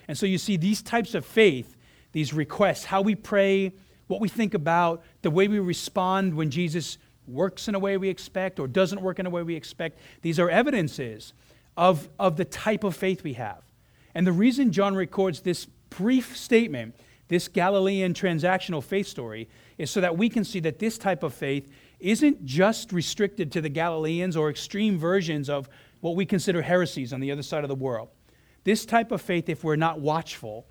[0.08, 1.76] And so you see, these types of faith
[2.13, 3.74] these requests, how we pray,
[4.08, 8.08] what we think about, the way we respond when Jesus works in a way we
[8.08, 10.00] expect or doesn't work in a way we expect.
[10.22, 11.34] These are evidences
[11.76, 13.62] of, of the type of faith we have.
[14.15, 16.96] And the reason John records this brief statement,
[17.34, 21.34] this Galilean transactional faith story, is so that we can see that this type of
[21.34, 21.67] faith
[22.00, 25.67] isn't just restricted to the Galileans or extreme versions of
[26.02, 28.10] what we consider heresies on the other side of the world.
[28.65, 30.67] This type of faith, if we're not watchful,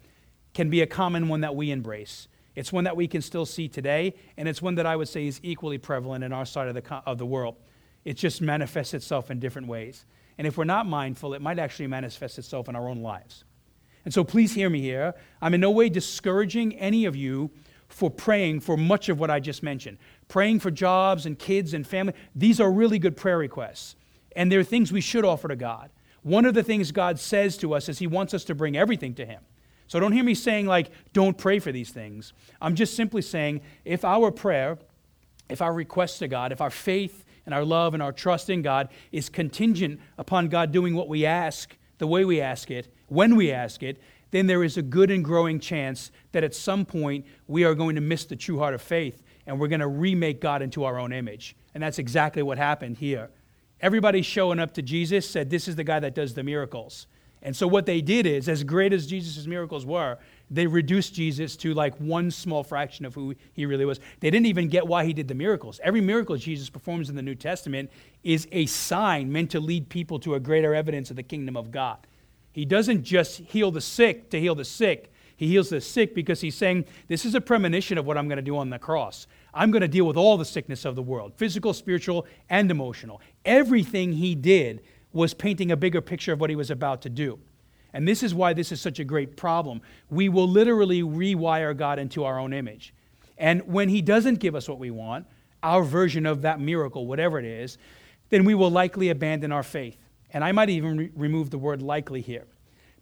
[0.55, 2.29] can be a common one that we embrace.
[2.55, 5.27] It's one that we can still see today, and it's one that I would say
[5.27, 7.57] is equally prevalent in our side of the, of the world.
[8.05, 10.05] It just manifests itself in different ways.
[10.38, 13.42] And if we're not mindful, it might actually manifest itself in our own lives.
[14.05, 15.15] And so please hear me here.
[15.41, 17.51] I'm in no way discouraging any of you
[17.88, 19.99] for praying for much of what I just mentioned.
[20.29, 22.15] Praying for jobs and kids and family.
[22.35, 23.97] These are really good prayer requests.
[24.35, 25.91] And they're things we should offer to God.
[26.23, 29.15] One of the things God says to us is He wants us to bring everything
[29.15, 29.43] to Him.
[29.88, 32.33] So don't hear me saying, like, don't pray for these things.
[32.62, 34.79] I'm just simply saying, if our prayer,
[35.51, 38.62] if our request to God, if our faith and our love and our trust in
[38.62, 43.37] God is contingent upon God doing what we ask, the way we ask it, when
[43.37, 47.27] we ask it, then there is a good and growing chance that at some point
[47.46, 50.40] we are going to miss the true heart of faith and we're going to remake
[50.40, 51.55] God into our own image.
[51.75, 53.31] And that's exactly what happened here.
[53.81, 57.07] Everybody showing up to Jesus said, This is the guy that does the miracles.
[57.42, 61.57] And so what they did is, as great as Jesus' miracles were, they reduced Jesus
[61.57, 63.98] to like one small fraction of who he really was.
[64.20, 65.81] They didn't even get why he did the miracles.
[65.83, 67.90] Every miracle Jesus performs in the New Testament
[68.22, 71.72] is a sign meant to lead people to a greater evidence of the kingdom of
[71.72, 71.98] God.
[72.53, 75.12] He doesn't just heal the sick to heal the sick.
[75.37, 78.37] He heals the sick because he's saying, This is a premonition of what I'm going
[78.37, 79.27] to do on the cross.
[79.55, 83.21] I'm going to deal with all the sickness of the world physical, spiritual, and emotional.
[83.45, 87.38] Everything he did was painting a bigger picture of what he was about to do.
[87.93, 89.83] And this is why this is such a great problem.
[90.11, 92.95] We will literally rewire God into our own image.
[93.37, 95.27] And when he doesn't give us what we want,
[95.62, 97.79] our version of that miracle, whatever it is,
[98.31, 99.97] then we will likely abandon our faith.
[100.33, 102.47] And I might even re- remove the word likely here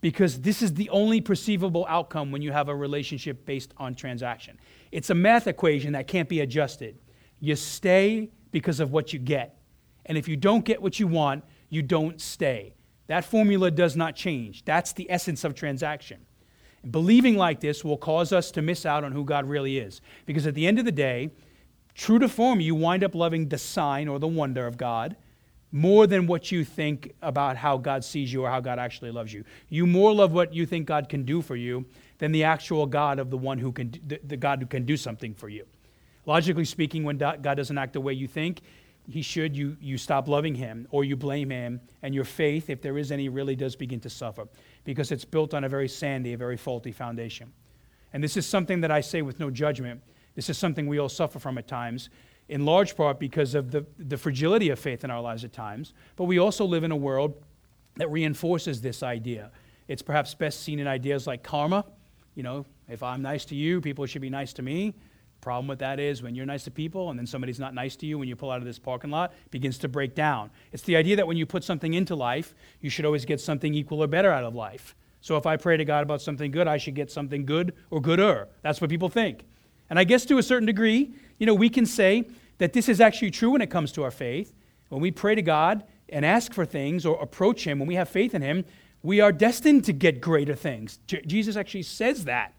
[0.00, 4.58] because this is the only perceivable outcome when you have a relationship based on transaction.
[4.92, 6.98] It's a math equation that can't be adjusted.
[7.38, 9.58] You stay because of what you get.
[10.06, 12.74] And if you don't get what you want, you don't stay.
[13.06, 14.64] That formula does not change.
[14.64, 16.26] That's the essence of transaction.
[16.90, 20.00] Believing like this will cause us to miss out on who God really is.
[20.26, 21.30] Because at the end of the day,
[21.94, 25.16] true to form, you wind up loving the sign or the wonder of God
[25.72, 29.32] more than what you think about how God sees you or how God actually loves
[29.32, 29.44] you.
[29.68, 31.84] You more love what you think God can do for you
[32.18, 34.96] than the actual God of the one who can, the, the God who can do
[34.96, 35.64] something for you.
[36.26, 38.60] Logically speaking, when God doesn't act the way you think,
[39.08, 42.80] he should, you, you stop loving him or you blame him, and your faith, if
[42.82, 44.46] there is any, really does begin to suffer
[44.84, 47.52] because it's built on a very sandy, a very faulty foundation.
[48.12, 50.02] And this is something that I say with no judgment.
[50.34, 52.10] This is something we all suffer from at times,
[52.50, 55.94] in large part because of the, the fragility of faith in our lives at times.
[56.16, 57.40] But we also live in a world
[57.94, 59.52] that reinforces this idea.
[59.86, 61.84] It's perhaps best seen in ideas like karma.
[62.34, 64.94] You know, if I'm nice to you, people should be nice to me.
[65.40, 68.06] Problem with that is when you're nice to people and then somebody's not nice to
[68.06, 70.50] you when you pull out of this parking lot, begins to break down.
[70.72, 73.72] It's the idea that when you put something into life, you should always get something
[73.74, 74.96] equal or better out of life.
[75.20, 78.00] So if I pray to God about something good, I should get something good or
[78.00, 78.48] gooder.
[78.62, 79.44] That's what people think.
[79.88, 82.24] And I guess to a certain degree, you know, we can say
[82.60, 84.54] that this is actually true when it comes to our faith.
[84.90, 88.08] When we pray to God and ask for things or approach Him, when we have
[88.08, 88.66] faith in Him,
[89.02, 90.98] we are destined to get greater things.
[91.06, 92.54] J- Jesus actually says that.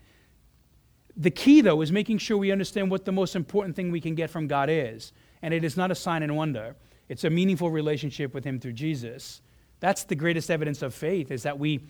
[1.16, 4.16] The key, though, is making sure we understand what the most important thing we can
[4.16, 5.14] get from God is.
[5.44, 6.76] And it is not a sign and wonder,
[7.08, 9.42] it's a meaningful relationship with Him through Jesus.
[9.82, 11.82] That's the greatest evidence of faith, is that we,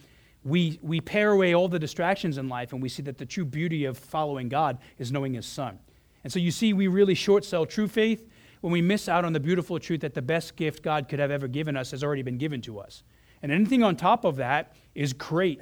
[0.43, 3.45] we, we pare away all the distractions in life and we see that the true
[3.45, 5.79] beauty of following God is knowing His Son.
[6.23, 8.27] And so you see, we really short sell true faith
[8.61, 11.31] when we miss out on the beautiful truth that the best gift God could have
[11.31, 13.03] ever given us has already been given to us.
[13.41, 15.61] And anything on top of that is great.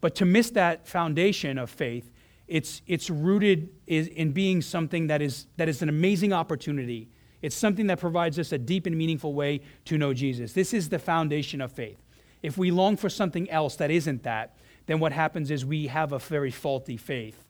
[0.00, 2.10] But to miss that foundation of faith
[2.52, 7.08] it's, it's rooted in being something that is, that is an amazing opportunity.
[7.40, 10.52] It's something that provides us a deep and meaningful way to know Jesus.
[10.52, 12.02] This is the foundation of faith.
[12.42, 16.12] If we long for something else that isn't that, then what happens is we have
[16.12, 17.41] a very faulty faith.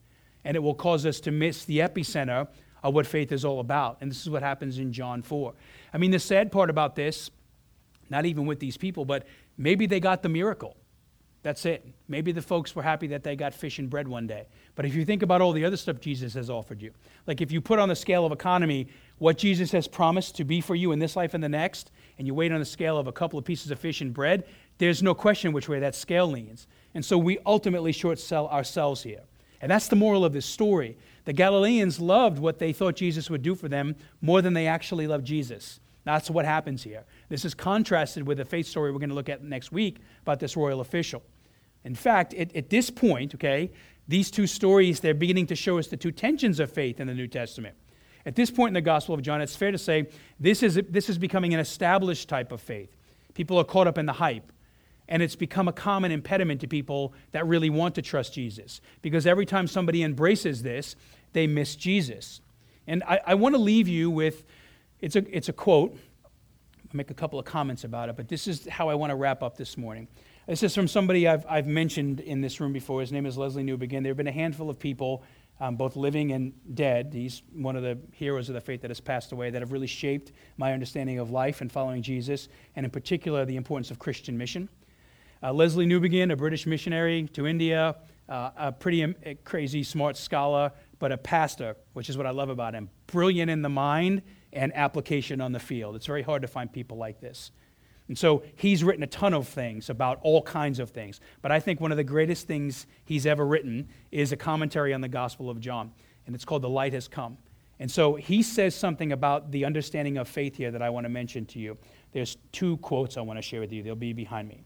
[0.45, 2.49] And it will cause us to miss the epicenter
[2.83, 3.99] of what faith is all about.
[4.01, 5.55] And this is what happens in John 4.
[5.93, 7.31] I mean, the sad part about this,
[8.11, 9.27] not even with these people, but
[9.57, 10.77] maybe they got the miracle.
[11.43, 11.85] That's it.
[12.07, 14.47] Maybe the folks were happy that they got fish and bread one day.
[14.77, 16.93] But if you think about all the other stuff Jesus has offered you,
[17.27, 18.87] like if you put on the scale of economy
[19.19, 22.27] what Jesus has promised to be for you in this life and the next, and
[22.27, 24.45] you wait on the scale of a couple of pieces of fish and bread,
[24.79, 26.69] there's no question which way that scale leans.
[26.95, 29.23] And so we ultimately short sell ourselves here.
[29.63, 30.99] And that's the moral of this story.
[31.25, 35.07] The Galileans loved what they thought Jesus would do for them more than they actually
[35.07, 35.79] loved Jesus.
[36.05, 37.05] That's what happens here.
[37.29, 40.41] This is contrasted with the faith story we're going to look at next week about
[40.41, 41.23] this royal official.
[41.85, 43.71] In fact, at, at this point, okay,
[44.09, 47.15] these two stories, they're beginning to show us the two tensions of faith in the
[47.15, 47.77] New Testament.
[48.27, 50.09] At this point in the Gospel of John, it's fair to say
[50.41, 52.97] this is, this is becoming an established type of faith.
[53.35, 54.53] People are caught up in the hype.
[55.13, 58.81] And it's become a common impediment to people that really want to trust Jesus.
[59.03, 60.97] Because every time somebody embraces this,
[61.35, 62.41] they miss Jesus.
[62.87, 64.43] And I, I want to leave you with
[65.03, 65.93] it's a, it's a quote.
[65.93, 69.15] I'll make a couple of comments about it, but this is how I want to
[69.15, 70.09] wrap up this morning.
[70.47, 73.03] This is from somebody I've, I've mentioned in this room before.
[73.03, 74.03] His name is Lesslie Newbigin.
[74.03, 75.25] There have been a handful of people,
[75.61, 77.11] um, both living and dead.
[77.13, 79.87] He's one of the heroes of the faith that has passed away that have really
[79.87, 84.39] shaped my understanding of life and following Jesus, and in particular, the importance of Christian
[84.39, 84.71] mission.
[85.43, 87.97] Uh, Lesslie Newbigin, a British missionary to India,
[88.29, 92.49] uh, a pretty um, crazy, smart scholar, but a pastor, which is what I love
[92.49, 92.89] about him.
[93.09, 95.97] Brilliant in the mind and application on the field.
[95.97, 97.51] It's very hard to find people like this.
[98.07, 101.21] And so he's written a ton of things about all kinds of things.
[101.41, 105.01] But I think one of the greatest things he's ever written is a commentary on
[105.01, 105.91] the Gospel of John,
[106.27, 107.37] and it's called The Light Has Come.
[107.81, 111.09] And so he says something about the understanding of faith here that I want to
[111.09, 111.77] mention to you.
[112.13, 114.63] There's two quotes I want to share with you, they'll be behind me.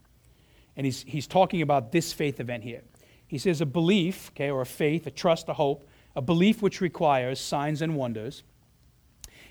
[0.77, 2.83] And he's, he's talking about this faith event here.
[3.27, 6.81] He says, A belief, okay, or a faith, a trust, a hope, a belief which
[6.81, 8.43] requires signs and wonders,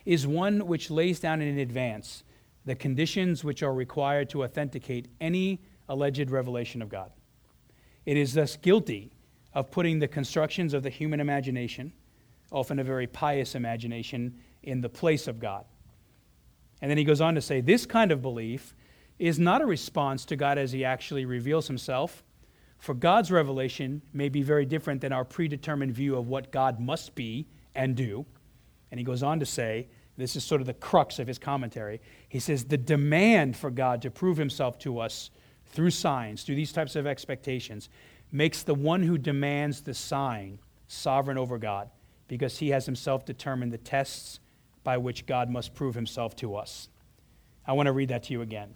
[0.05, 2.23] is one which lays down in advance
[2.65, 7.11] the conditions which are required to authenticate any alleged revelation of God.
[8.05, 9.11] It is thus guilty
[9.53, 11.93] of putting the constructions of the human imagination,
[12.51, 15.65] often a very pious imagination, in the place of God.
[16.81, 18.75] And then he goes on to say this kind of belief
[19.17, 22.23] is not a response to God as he actually reveals himself,
[22.77, 27.15] for God's revelation may be very different than our predetermined view of what God must
[27.15, 28.25] be and do.
[28.91, 32.01] And he goes on to say, this is sort of the crux of his commentary.
[32.29, 35.29] He says the demand for God to prove himself to us
[35.67, 37.89] through signs, through these types of expectations,
[38.31, 41.89] makes the one who demands the sign sovereign over God
[42.27, 44.39] because he has himself determined the tests
[44.83, 46.89] by which God must prove himself to us.
[47.65, 48.75] I want to read that to you again.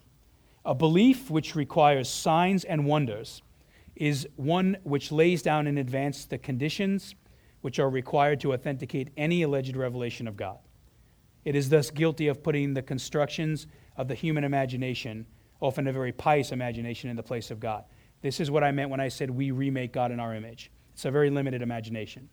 [0.69, 3.41] A belief which requires signs and wonders
[3.95, 7.15] is one which lays down in advance the conditions
[7.61, 10.59] which are required to authenticate any alleged revelation of God.
[11.43, 13.65] It is thus guilty of putting the constructions
[13.97, 15.25] of the human imagination,
[15.59, 17.85] often a very pious imagination, in the place of God.
[18.21, 20.69] This is what I meant when I said we remake God in our image.
[20.93, 22.29] It's a very limited imagination.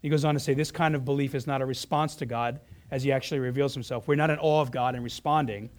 [0.00, 2.60] He goes on to say this kind of belief is not a response to God
[2.92, 4.06] as he actually reveals himself.
[4.06, 5.70] We're not in awe of God and responding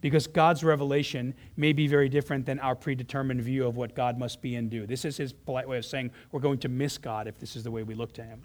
[0.00, 4.40] because God's revelation may be very different than our predetermined view of what God must
[4.40, 4.86] be and do.
[4.86, 7.64] This is his polite way of saying we're going to miss God if this is
[7.64, 8.42] the way we look to him.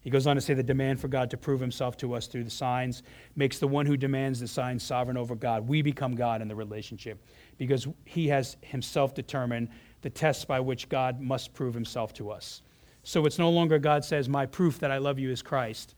[0.00, 2.42] He goes on to say the demand for God to prove himself to us through
[2.42, 3.04] the signs
[3.36, 5.66] makes the one who demands the signs sovereign over God.
[5.66, 7.24] We become God in the relationship
[7.56, 9.68] because he has himself determined
[10.02, 12.62] the tests by which God must prove himself to us.
[13.04, 15.94] So it's no longer God says, My proof that I love you is Christ.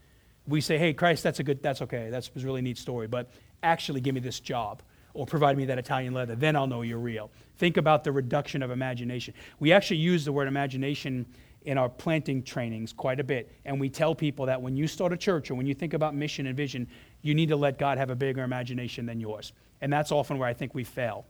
[0.47, 2.11] We say, Hey, Christ, that's a good, that's okay.
[2.11, 3.31] That's a really neat story, but
[3.63, 4.83] actually give me this job
[5.15, 6.35] or provide me that Italian leather.
[6.35, 7.31] Then I'll know you're real.
[7.57, 9.33] Think about the reduction of imagination.
[9.61, 11.25] We actually use the word imagination
[11.65, 13.51] in our planting trainings quite a bit.
[13.65, 16.15] And we tell people that when you start a church or when you think about
[16.15, 16.87] mission and vision,
[17.23, 19.53] you need to let God have a bigger imagination than yours.
[19.81, 21.25] And that's often where I think we fail.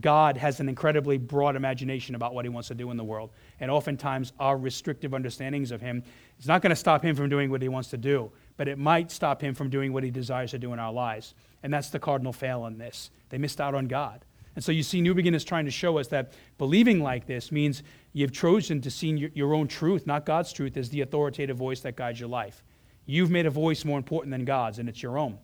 [0.00, 3.30] God has an incredibly broad imagination about what he wants to do in the world.
[3.58, 6.04] And oftentimes, our restrictive understandings of him
[6.38, 8.30] is not going to stop him from doing what he wants to do,
[8.60, 11.34] but it might stop him from doing what he desires to do in our lives.
[11.62, 13.10] And that's the cardinal fail in this.
[13.30, 14.22] They missed out on God.
[14.54, 17.82] And so you see, Newbigin is trying to show us that believing like this means
[18.12, 21.96] you've chosen to see your own truth, not God's truth, as the authoritative voice that
[21.96, 22.62] guides your life.
[23.06, 25.38] You've made a voice more important than God's, and it's your own.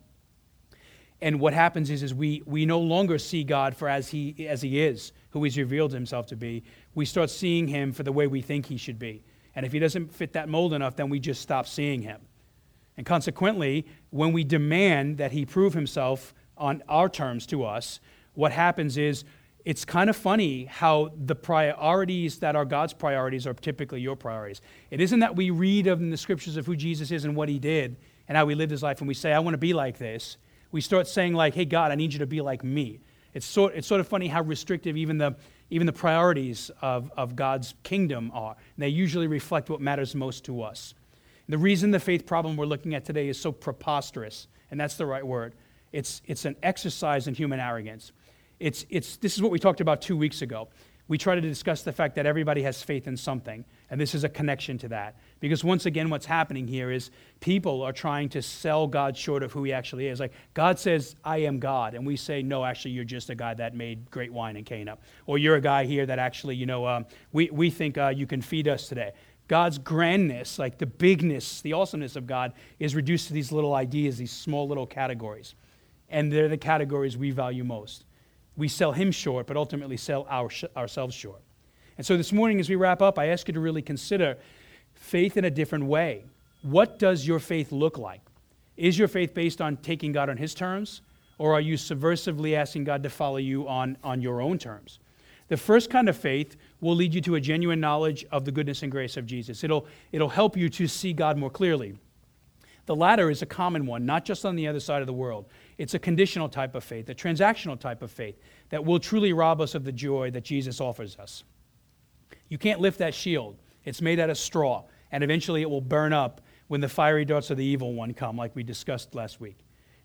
[1.19, 4.61] And what happens is, is we, we no longer see God for as he, as
[4.61, 6.65] he is, who he's revealed himself to be.
[6.93, 9.23] We start seeing him for the way we think he should be.
[9.55, 12.21] And if he doesn't fit that mold enough, then we just stop seeing him.
[12.97, 17.99] And consequently, when we demand that he prove himself on our terms to us,
[18.33, 19.23] what happens is
[19.65, 24.61] it's kind of funny how the priorities that are God's priorities are typically your priorities.
[24.91, 27.59] It isn't that we read in the scriptures of who Jesus is and what he
[27.59, 29.97] did and how he lived his life and we say, I want to be like
[29.97, 30.37] this.
[30.71, 33.01] We start saying, like, hey, God, I need you to be like me.
[33.33, 35.35] It's sort, it's sort of funny how restrictive even the,
[35.69, 38.51] even the priorities of, of God's kingdom are.
[38.51, 40.93] And they usually reflect what matters most to us.
[41.49, 45.05] The reason the faith problem we're looking at today is so preposterous, and that's the
[45.05, 45.53] right word,
[45.93, 48.11] it's, it's an exercise in human arrogance.
[48.59, 50.67] It's, it's, this is what we talked about two weeks ago.
[51.07, 54.25] We try to discuss the fact that everybody has faith in something, and this is
[54.25, 55.15] a connection to that.
[55.39, 59.53] Because once again, what's happening here is people are trying to sell God short of
[59.53, 60.19] who he actually is.
[60.19, 63.53] Like, God says, I am God, and we say, no, actually, you're just a guy
[63.53, 64.97] that made great wine in Cana.
[65.27, 68.27] Or you're a guy here that actually, you know, um, we, we think uh, you
[68.27, 69.13] can feed us today.
[69.47, 74.17] God's grandness, like the bigness, the awesomeness of God, is reduced to these little ideas,
[74.17, 75.55] these small little categories.
[76.09, 78.05] And they're the categories we value most
[78.57, 81.41] we sell him short, but ultimately sell our, ourselves short.
[81.97, 84.37] And so this morning, as we wrap up, I ask you to really consider
[84.95, 86.25] faith in a different way.
[86.63, 88.21] What does your faith look like?
[88.75, 91.01] Is your faith based on taking God on his terms,
[91.37, 94.99] or are you subversively asking God to follow you on, on your own terms?
[95.49, 98.83] The first kind of faith will lead you to a genuine knowledge of the goodness
[98.83, 99.63] and grace of Jesus.
[99.63, 101.97] It'll, it'll help you to see God more clearly.
[102.85, 105.47] The latter is a common one, not just on the other side of the world.
[105.77, 109.59] It's a conditional type of faith, a transactional type of faith that will truly rob
[109.59, 111.43] us of the joy that Jesus offers us.
[112.47, 116.13] You can't lift that shield, it's made out of straw, and eventually it will burn
[116.13, 119.57] up when the fiery darts of the evil one come, like we discussed last week.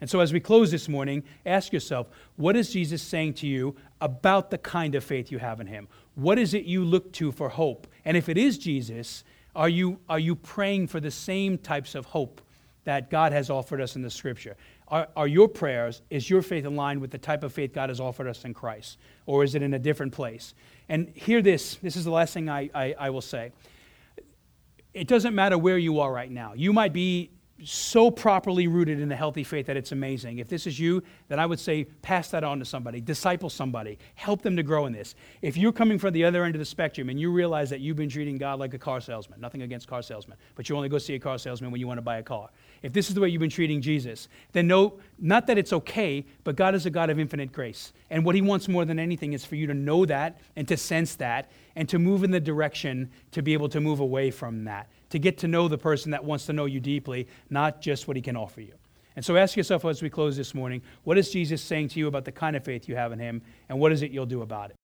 [0.03, 3.76] And so, as we close this morning, ask yourself what is Jesus saying to you
[4.00, 5.86] about the kind of faith you have in Him?
[6.16, 7.86] What is it you look to for hope?
[8.05, 9.22] And if it is Jesus,
[9.55, 12.40] are you, are you praying for the same types of hope
[12.82, 14.57] that God has offered us in the scripture?
[14.88, 18.00] Are, are your prayers, is your faith aligned with the type of faith God has
[18.00, 18.98] offered us in Christ?
[19.26, 20.53] Or is it in a different place?
[20.88, 23.53] And hear this this is the last thing I, I, I will say.
[24.94, 26.55] It doesn't matter where you are right now.
[26.55, 27.30] You might be
[27.64, 30.38] so properly rooted in a healthy faith that it's amazing.
[30.38, 33.98] If this is you, then I would say pass that on to somebody, disciple somebody,
[34.14, 35.14] help them to grow in this.
[35.42, 37.96] If you're coming from the other end of the spectrum and you realize that you've
[37.96, 40.98] been treating God like a car salesman, nothing against car salesmen, but you only go
[40.98, 42.50] see a car salesman when you want to buy a car.
[42.82, 46.24] If this is the way you've been treating Jesus, then know not that it's okay,
[46.44, 47.92] but God is a God of infinite grace.
[48.10, 50.76] And what He wants more than anything is for you to know that and to
[50.76, 54.64] sense that and to move in the direction to be able to move away from
[54.64, 58.08] that to get to know the person that wants to know you deeply, not just
[58.08, 58.72] what he can offer you.
[59.14, 62.06] And so ask yourself as we close this morning what is Jesus saying to you
[62.08, 64.40] about the kind of faith you have in him, and what is it you'll do
[64.40, 64.76] about it?